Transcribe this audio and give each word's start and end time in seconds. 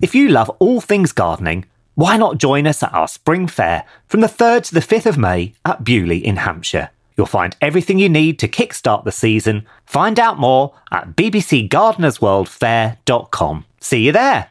If 0.00 0.14
you 0.14 0.28
love 0.28 0.50
all 0.58 0.82
things 0.82 1.12
gardening, 1.12 1.64
why 1.94 2.18
not 2.18 2.36
join 2.36 2.66
us 2.66 2.82
at 2.82 2.92
our 2.92 3.08
spring 3.08 3.46
fair 3.46 3.86
from 4.06 4.20
the 4.20 4.26
3rd 4.26 4.64
to 4.64 4.74
the 4.74 4.80
5th 4.80 5.06
of 5.06 5.16
May 5.16 5.54
at 5.64 5.84
Beaulieu 5.84 6.20
in 6.22 6.36
Hampshire? 6.36 6.90
You'll 7.16 7.26
find 7.26 7.56
everything 7.62 7.98
you 7.98 8.10
need 8.10 8.38
to 8.40 8.48
kickstart 8.48 9.04
the 9.04 9.12
season. 9.12 9.64
Find 9.86 10.20
out 10.20 10.38
more 10.38 10.74
at 10.92 11.16
bbcgardenersworldfair.com. 11.16 13.64
See 13.80 14.04
you 14.04 14.12
there. 14.12 14.50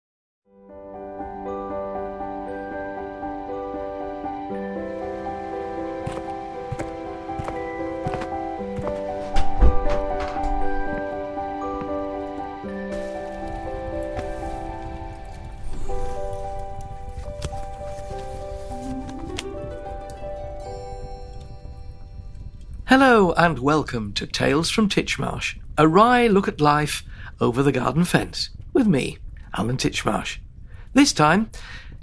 Hello 22.91 23.31
and 23.37 23.57
welcome 23.57 24.11
to 24.15 24.27
Tales 24.27 24.69
from 24.69 24.89
Titchmarsh, 24.89 25.57
a 25.77 25.87
wry 25.87 26.27
look 26.27 26.49
at 26.49 26.59
life 26.59 27.03
over 27.39 27.63
the 27.63 27.71
garden 27.71 28.03
fence, 28.03 28.49
with 28.73 28.85
me, 28.85 29.17
Alan 29.57 29.77
Titchmarsh. 29.77 30.39
This 30.91 31.13
time, 31.13 31.49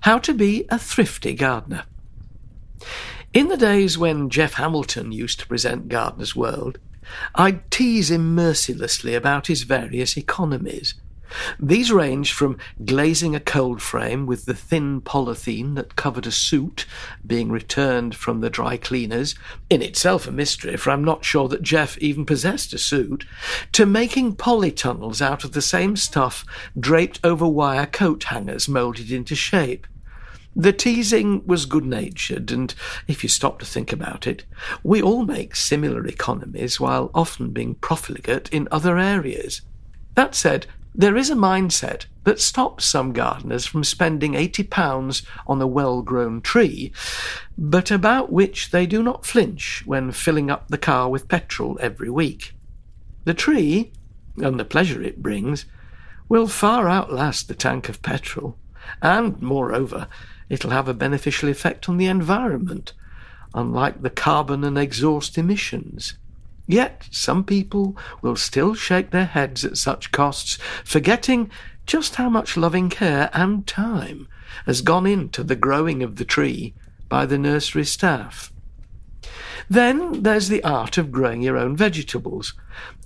how 0.00 0.16
to 0.20 0.32
be 0.32 0.64
a 0.70 0.78
thrifty 0.78 1.34
gardener. 1.34 1.84
In 3.34 3.48
the 3.48 3.58
days 3.58 3.98
when 3.98 4.30
Geoff 4.30 4.54
Hamilton 4.54 5.12
used 5.12 5.40
to 5.40 5.46
present 5.46 5.88
Gardener's 5.88 6.34
World, 6.34 6.78
I'd 7.34 7.70
tease 7.70 8.10
him 8.10 8.34
mercilessly 8.34 9.14
about 9.14 9.48
his 9.48 9.64
various 9.64 10.16
economies. 10.16 10.94
These 11.60 11.92
range 11.92 12.32
from 12.32 12.58
glazing 12.84 13.34
a 13.34 13.40
cold 13.40 13.82
frame 13.82 14.26
with 14.26 14.44
the 14.44 14.54
thin 14.54 15.00
polythene 15.00 15.74
that 15.74 15.96
covered 15.96 16.26
a 16.26 16.30
suit 16.30 16.86
being 17.26 17.50
returned 17.50 18.14
from 18.14 18.40
the 18.40 18.50
dry 18.50 18.76
cleaners, 18.76 19.34
in 19.68 19.82
itself 19.82 20.26
a 20.26 20.32
mystery, 20.32 20.76
for 20.76 20.90
I'm 20.90 21.04
not 21.04 21.24
sure 21.24 21.48
that 21.48 21.62
Geoff 21.62 21.98
even 21.98 22.24
possessed 22.24 22.72
a 22.72 22.78
suit, 22.78 23.24
to 23.72 23.86
making 23.86 24.36
polytunnels 24.36 25.20
out 25.20 25.44
of 25.44 25.52
the 25.52 25.62
same 25.62 25.96
stuff 25.96 26.44
draped 26.78 27.20
over 27.24 27.46
wire 27.46 27.86
coat 27.86 28.24
hangers 28.24 28.68
moulded 28.68 29.10
into 29.10 29.34
shape. 29.34 29.86
The 30.56 30.72
teasing 30.72 31.46
was 31.46 31.66
good 31.66 31.84
natured, 31.84 32.50
and 32.50 32.74
if 33.06 33.22
you 33.22 33.28
stop 33.28 33.60
to 33.60 33.66
think 33.66 33.92
about 33.92 34.26
it, 34.26 34.44
we 34.82 35.00
all 35.00 35.24
make 35.24 35.54
similar 35.54 36.04
economies 36.06 36.80
while 36.80 37.12
often 37.14 37.50
being 37.50 37.76
profligate 37.76 38.48
in 38.48 38.66
other 38.72 38.98
areas. 38.98 39.62
That 40.14 40.34
said, 40.34 40.66
there 40.98 41.16
is 41.16 41.30
a 41.30 41.36
mindset 41.36 42.06
that 42.24 42.40
stops 42.40 42.84
some 42.84 43.12
gardeners 43.12 43.64
from 43.64 43.84
spending 43.84 44.32
£80 44.32 45.24
on 45.46 45.62
a 45.62 45.66
well 45.66 46.02
grown 46.02 46.40
tree, 46.40 46.92
but 47.56 47.92
about 47.92 48.32
which 48.32 48.72
they 48.72 48.84
do 48.84 49.00
not 49.00 49.24
flinch 49.24 49.84
when 49.86 50.10
filling 50.10 50.50
up 50.50 50.66
the 50.66 50.76
car 50.76 51.08
with 51.08 51.28
petrol 51.28 51.78
every 51.80 52.10
week. 52.10 52.52
The 53.24 53.32
tree, 53.32 53.92
and 54.38 54.58
the 54.58 54.64
pleasure 54.64 55.00
it 55.00 55.22
brings, 55.22 55.66
will 56.28 56.48
far 56.48 56.88
outlast 56.88 57.46
the 57.46 57.54
tank 57.54 57.88
of 57.88 58.02
petrol, 58.02 58.58
and, 59.00 59.40
moreover, 59.40 60.08
it'll 60.48 60.70
have 60.70 60.88
a 60.88 60.94
beneficial 60.94 61.48
effect 61.48 61.88
on 61.88 61.96
the 61.96 62.06
environment, 62.06 62.92
unlike 63.54 64.02
the 64.02 64.10
carbon 64.10 64.64
and 64.64 64.76
exhaust 64.76 65.38
emissions. 65.38 66.14
Yet 66.68 67.08
some 67.10 67.44
people 67.44 67.96
will 68.20 68.36
still 68.36 68.74
shake 68.74 69.10
their 69.10 69.24
heads 69.24 69.64
at 69.64 69.78
such 69.78 70.12
costs, 70.12 70.58
forgetting 70.84 71.50
just 71.86 72.16
how 72.16 72.28
much 72.28 72.58
loving 72.58 72.90
care 72.90 73.30
and 73.32 73.66
time 73.66 74.28
has 74.66 74.82
gone 74.82 75.06
into 75.06 75.42
the 75.42 75.56
growing 75.56 76.02
of 76.02 76.16
the 76.16 76.26
tree 76.26 76.74
by 77.08 77.24
the 77.24 77.38
nursery 77.38 77.86
staff. 77.86 78.52
Then 79.70 80.22
there's 80.22 80.48
the 80.48 80.62
art 80.62 80.98
of 80.98 81.10
growing 81.10 81.40
your 81.40 81.56
own 81.56 81.74
vegetables, 81.74 82.52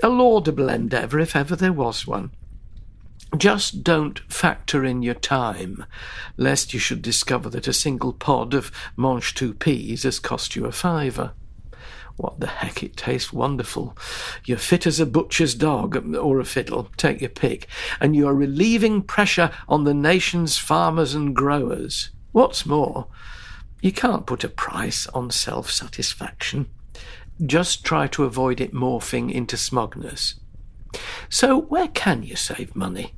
a 0.03 0.09
laudable 0.09 0.69
endeavour 0.69 1.21
if 1.21 1.37
ever 1.37 1.55
there 1.55 1.73
was 1.73 2.05
one. 2.05 2.33
Just 3.37 3.85
don't 3.85 4.19
factor 4.29 4.85
in 4.85 5.03
your 5.03 5.15
time, 5.15 5.87
lest 6.37 6.75
you 6.75 6.81
should 6.81 7.01
discover 7.01 7.49
that 7.51 7.69
a 7.69 7.73
single 7.73 8.13
pod 8.13 8.55
of 8.55 8.73
mange 8.97 9.35
tout 9.35 9.61
peas 9.61 10.03
has 10.03 10.19
cost 10.19 10.57
you 10.57 10.67
a 10.67 10.73
fiver. 10.73 11.33
What 12.17 12.41
the 12.41 12.47
heck, 12.47 12.83
it 12.83 12.97
tastes 12.97 13.33
wonderful. 13.33 13.97
You're 14.45 14.59
fit 14.59 14.87
as 14.87 15.01
a 15.01 15.07
butcher's 15.07 15.55
dog, 15.55 15.97
um, 15.97 16.15
or 16.15 16.41
a 16.41 16.45
fiddle, 16.45 16.91
take 16.97 17.21
your 17.21 17.31
pick, 17.31 17.67
and 18.01 18.15
you're 18.15 18.35
relieving 18.35 19.03
pressure 19.03 19.51
on 19.69 19.85
the 19.85 19.95
nation's 19.95 20.59
farmers 20.59 21.15
and 21.15 21.35
growers. 21.35 22.11
What's 22.33 22.67
more, 22.67 23.09
you 23.81 23.93
can't 23.93 24.27
put 24.27 24.45
a 24.45 24.49
price 24.49 25.07
on 25.09 25.31
self 25.31 25.71
satisfaction. 25.71 26.67
Just 27.45 27.85
try 27.85 28.07
to 28.09 28.25
avoid 28.25 28.61
it 28.61 28.75
morphing 28.75 29.33
into 29.33 29.57
smugness. 29.57 30.35
So, 31.29 31.63
where 31.63 31.89
can 31.89 32.23
you 32.23 32.37
save 32.37 32.77
money? 32.77 33.15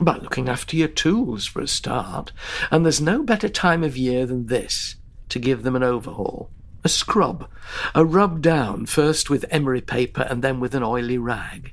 By 0.00 0.18
looking 0.18 0.48
after 0.48 0.76
your 0.76 0.88
tools 0.88 1.46
for 1.46 1.62
a 1.62 1.68
start, 1.68 2.32
and 2.70 2.84
there's 2.84 3.00
no 3.00 3.22
better 3.22 3.48
time 3.48 3.82
of 3.82 3.96
year 3.96 4.26
than 4.26 4.46
this 4.46 4.96
to 5.30 5.38
give 5.38 5.62
them 5.62 5.76
an 5.76 5.82
overhaul 5.82 6.50
a 6.86 6.88
scrub, 6.88 7.50
a 7.96 8.04
rub 8.04 8.40
down, 8.40 8.86
first 8.86 9.28
with 9.28 9.44
emery 9.50 9.80
paper 9.80 10.22
and 10.30 10.40
then 10.40 10.60
with 10.60 10.72
an 10.72 10.84
oily 10.84 11.18
rag. 11.18 11.72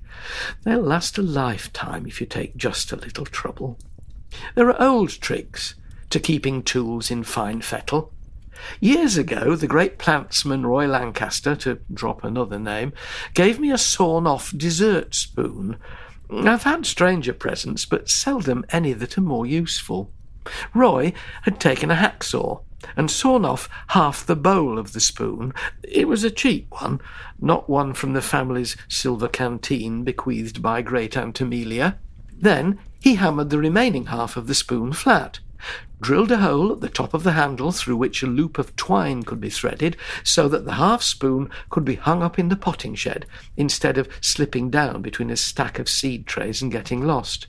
They'll 0.63 0.81
last 0.81 1.19
a 1.19 1.21
lifetime 1.21 2.07
if 2.07 2.19
you 2.19 2.25
take 2.25 2.57
just 2.57 2.92
a 2.92 2.95
little 2.95 3.25
trouble. 3.25 3.77
There 4.56 4.68
are 4.68 4.81
old 4.81 5.12
tricks 5.12 5.75
to 6.10 6.19
keeping 6.19 6.63
tools 6.63 7.12
in 7.12 7.24
fine 7.24 7.62
fettle. 7.62 8.12
Years 8.80 9.15
ago, 9.15 9.56
the 9.56 9.68
great 9.68 10.00
plantsman 10.00 10.65
Roy 10.65 10.88
Lancaster, 10.88 11.56
to 11.57 11.80
drop 11.94 12.24
another 12.24 12.57
name, 12.57 12.92
gave 13.36 13.60
me 13.60 13.71
a 13.71 13.77
sawn 13.77 14.25
off 14.25 14.51
dessert 14.57 15.13
spoon. 15.13 15.77
I've 16.31 16.63
had 16.63 16.88
stranger 16.88 17.33
presents, 17.33 17.86
but 17.86 18.10
seldom 18.10 18.65
any 18.69 18.94
that 18.94 19.19
are 19.19 19.21
more 19.21 19.45
useful. 19.45 20.12
Roy 20.74 21.13
had 21.44 21.60
taken 21.60 21.92
a 21.92 21.95
hacksaw 21.95 22.63
and 22.95 23.09
sawn 23.09 23.45
off 23.45 23.69
half 23.88 24.25
the 24.25 24.35
bowl 24.35 24.77
of 24.77 24.94
the 24.94 25.00
spoon. 25.00 25.53
It 25.83 26.07
was 26.07 26.24
a 26.24 26.31
cheap 26.31 26.68
one, 26.69 27.01
not 27.39 27.69
one 27.69 27.94
from 27.94 28.13
the 28.13 28.21
family's 28.21 28.75
silver 28.88 29.27
canteen 29.27 30.03
bequeathed 30.03 30.62
by 30.62 30.81
great 30.81 31.18
Aunt 31.18 31.39
Amelia. 31.41 31.97
Then 32.31 32.80
he 33.00 33.15
hammered 33.15 33.50
the 33.50 33.57
remaining 33.57 34.07
half 34.07 34.38
of 34.38 34.47
the 34.47 34.56
spoon 34.56 34.94
flat, 34.94 35.39
drilled 36.01 36.31
a 36.31 36.38
hole 36.38 36.74
at 36.74 36.81
the 36.81 36.89
top 36.89 37.13
of 37.13 37.24
the 37.24 37.31
handle 37.31 37.71
through 37.71 37.95
which 37.95 38.21
a 38.21 38.27
loop 38.27 38.57
of 38.57 38.75
twine 38.75 39.24
could 39.24 39.39
be 39.39 39.50
threaded 39.50 39.95
so 40.24 40.50
that 40.50 40.65
the 40.65 40.74
half 40.74 41.01
spoon 41.01 41.50
could 41.69 41.86
be 41.86 41.95
hung 41.95 42.21
up 42.21 42.38
in 42.38 42.50
the 42.50 42.57
potting 42.57 42.94
shed 42.95 43.25
instead 43.56 43.97
of 43.97 44.09
slipping 44.19 44.69
down 44.69 45.01
between 45.01 45.29
a 45.29 45.38
stack 45.38 45.79
of 45.79 45.88
seed 45.88 46.27
trays 46.27 46.62
and 46.62 46.71
getting 46.71 47.06
lost. 47.06 47.47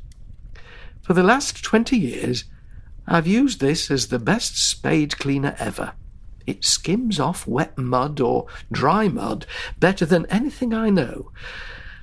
For 1.03 1.13
the 1.13 1.25
last 1.25 1.63
twenty 1.65 1.99
years, 1.99 2.45
I've 3.07 3.27
used 3.27 3.61
this 3.61 3.91
as 3.91 4.09
the 4.09 4.19
best 4.19 4.57
spade 4.57 5.19
cleaner 5.19 5.55
ever. 5.59 5.93
It 6.47 6.65
skims 6.65 7.21
off 7.21 7.47
wet 7.47 7.77
mud 7.79 8.21
or 8.21 8.47
dry 8.71 9.09
mud 9.09 9.47
better 9.79 10.05
than 10.05 10.27
anything 10.27 10.75
I 10.75 10.91
know, 10.91 11.31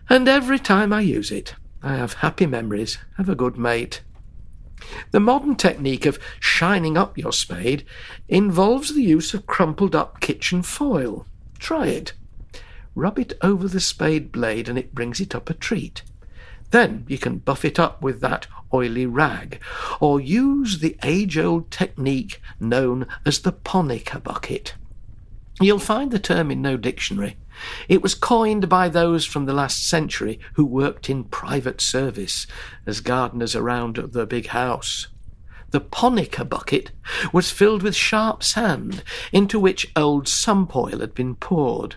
and 0.10 0.28
every 0.28 0.60
time 0.60 0.92
I 0.92 1.02
use 1.02 1.32
it, 1.32 1.56
I 1.84 1.96
have 1.96 2.14
happy 2.14 2.46
memories 2.46 2.98
of 3.18 3.30
a 3.30 3.36
good 3.36 3.58
mate. 3.58 4.02
The 5.12 5.20
modern 5.20 5.56
technique 5.56 6.06
of 6.06 6.20
shining 6.40 6.98
up 6.98 7.18
your 7.18 7.32
spade 7.32 7.86
involves 8.28 8.94
the 8.94 9.04
use 9.04 9.34
of 9.34 9.46
crumpled 9.46 9.96
up 9.96 10.20
kitchen 10.20 10.64
foil. 10.64 11.26
Try 11.60 11.88
it. 11.88 12.14
Rub 12.96 13.20
it 13.20 13.34
over 13.42 13.68
the 13.68 13.80
spade 13.80 14.32
blade 14.32 14.68
and 14.68 14.78
it 14.78 14.94
brings 14.94 15.22
it 15.22 15.36
up 15.36 15.50
a 15.50 15.54
treat. 15.54 16.02
Then 16.72 17.06
you 17.08 17.18
can 17.18 17.38
buff 17.38 17.64
it 17.64 17.80
up 17.80 18.02
with 18.02 18.22
that 18.22 18.48
oily 18.74 19.06
rag, 19.06 19.60
or 20.00 20.20
use 20.20 20.80
the 20.80 20.98
age 21.04 21.38
old 21.38 21.72
technique 21.72 22.42
known 22.60 23.08
as 23.26 23.40
the 23.40 23.52
Ponica 23.52 24.20
bucket. 24.20 24.76
You'll 25.60 25.80
find 25.80 26.12
the 26.12 26.20
term 26.20 26.50
in 26.50 26.62
no 26.62 26.78
dictionary. 26.78 27.38
It 27.88 28.02
was 28.02 28.16
coined 28.16 28.68
by 28.68 28.90
those 28.90 29.26
from 29.26 29.46
the 29.46 29.54
last 29.54 29.88
century 29.88 30.40
who 30.54 30.66
worked 30.66 31.10
in 31.10 31.26
private 31.26 31.82
service 31.82 32.48
as 32.86 33.02
gardeners 33.02 33.56
around 33.56 33.98
the 33.98 34.26
big 34.26 34.48
house. 34.48 35.08
The 35.70 35.82
Ponica 35.82 36.44
bucket 36.44 36.92
was 37.32 37.52
filled 37.52 37.84
with 37.84 37.96
sharp 37.96 38.44
sand 38.44 39.04
into 39.32 39.60
which 39.60 39.92
old 39.96 40.28
sump 40.28 40.76
oil 40.76 41.00
had 41.00 41.14
been 41.14 41.36
poured. 41.36 41.96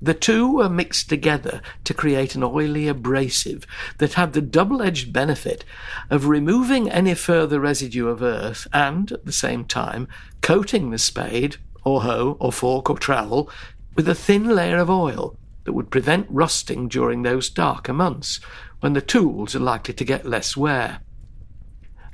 The 0.00 0.14
two 0.14 0.56
were 0.56 0.68
mixed 0.68 1.08
together 1.08 1.60
to 1.84 1.94
create 1.94 2.34
an 2.34 2.44
oily 2.44 2.86
abrasive 2.86 3.66
that 3.98 4.14
had 4.14 4.32
the 4.32 4.40
double 4.40 4.80
edged 4.80 5.12
benefit 5.12 5.64
of 6.08 6.28
removing 6.28 6.90
any 6.90 7.14
further 7.14 7.58
residue 7.58 8.06
of 8.06 8.22
earth 8.22 8.68
and, 8.72 9.10
at 9.10 9.24
the 9.24 9.32
same 9.32 9.64
time, 9.64 10.06
coating 10.40 10.90
the 10.90 10.98
spade, 10.98 11.56
or 11.84 12.02
hoe, 12.02 12.36
or 12.38 12.52
fork, 12.52 12.88
or 12.88 12.98
trowel 12.98 13.50
with 13.96 14.08
a 14.08 14.14
thin 14.14 14.48
layer 14.54 14.76
of 14.76 14.88
oil 14.88 15.36
that 15.64 15.72
would 15.72 15.90
prevent 15.90 16.26
rusting 16.30 16.88
during 16.88 17.22
those 17.22 17.50
darker 17.50 17.92
months 17.92 18.40
when 18.80 18.92
the 18.92 19.02
tools 19.02 19.56
are 19.56 19.60
likely 19.60 19.92
to 19.94 20.04
get 20.04 20.24
less 20.24 20.56
wear. 20.56 21.00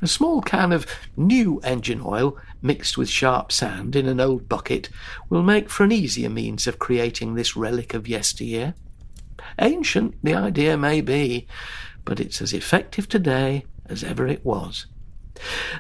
A 0.01 0.07
small 0.07 0.41
can 0.41 0.73
of 0.73 0.87
new 1.17 1.61
engine 1.61 2.01
oil 2.05 2.37
mixed 2.65 2.97
with 2.97 3.09
sharp 3.09 3.53
sand 3.53 3.95
in 3.95 4.07
an 4.07 4.19
old 4.19 4.49
bucket 4.49 4.89
will 5.29 5.43
make 5.43 5.69
for 5.69 5.85
an 5.85 5.93
easier 5.93 6.31
means 6.31 6.67
of 6.67 6.79
creating 6.79 7.35
this 7.35 7.55
relic 7.55 7.93
of 7.93 8.09
yesteryear. 8.09 8.75
Ancient 9.61 10.15
the 10.23 10.35
idea 10.35 10.77
may 10.77 11.01
be, 11.01 11.47
but 12.05 12.19
it's 12.19 12.41
as 12.41 12.53
effective 12.55 13.09
today 13.09 13.67
as 13.87 14.03
ever 14.03 14.27
it 14.27 14.45
was. 14.45 14.87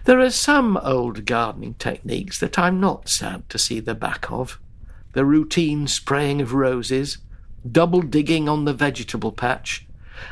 There 0.04 0.20
are 0.20 0.30
some 0.30 0.76
old 0.76 1.24
gardening 1.24 1.74
techniques 1.74 2.38
that 2.40 2.58
I'm 2.58 2.78
not 2.80 3.08
sad 3.08 3.48
to 3.48 3.58
see 3.58 3.80
the 3.80 3.94
back 3.94 4.30
of. 4.30 4.60
The 5.14 5.24
routine 5.24 5.86
spraying 5.86 6.42
of 6.42 6.52
roses, 6.52 7.18
double 7.70 8.02
digging 8.02 8.48
on 8.48 8.66
the 8.66 8.74
vegetable 8.74 9.32
patch, 9.32 9.86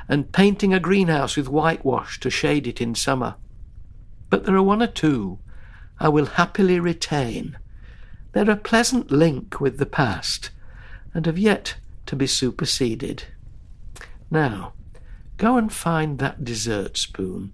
and 0.09 0.33
painting 0.33 0.75
a 0.75 0.81
greenhouse 0.81 1.37
with 1.37 1.49
whitewash 1.49 2.21
to 2.21 2.31
shade 2.31 2.67
it 2.67 2.81
in 2.81 2.95
summer 2.95 3.37
but 4.33 4.47
there 4.47 4.57
are 4.57 4.63
one 4.63 4.83
or 4.83 4.87
two 4.87 5.39
I 6.03 6.09
will 6.09 6.27
happily 6.27 6.81
retain. 6.81 7.59
They're 8.33 8.51
a 8.51 8.57
pleasant 8.57 9.13
link 9.13 9.61
with 9.61 9.79
the 9.79 9.87
past, 9.87 10.51
and 11.15 11.27
have 11.27 11.39
yet 11.39 11.77
to 12.07 12.17
be 12.17 12.27
superseded. 12.27 13.27
Now, 14.29 14.73
go 15.37 15.57
and 15.57 15.73
find 15.73 16.19
that 16.19 16.43
dessert 16.43 16.97
spoon 16.97 17.53